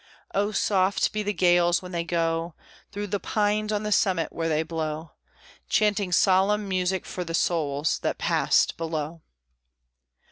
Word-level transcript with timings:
Oh, 0.33 0.51
soft 0.51 1.13
be 1.13 1.21
the 1.21 1.31
gales 1.31 1.83
when 1.83 1.91
they 1.91 2.03
go 2.03 2.55
Through 2.91 3.05
the 3.05 3.19
pines 3.19 3.71
on 3.71 3.83
the 3.83 3.91
summit 3.91 4.33
where 4.33 4.49
they 4.49 4.63
blow, 4.63 5.11
Chanting 5.69 6.11
solemn 6.11 6.67
music 6.67 7.05
for 7.05 7.23
the 7.23 7.35
souls 7.35 7.99
that 7.99 8.17
passed 8.17 8.77
below. 8.77 9.21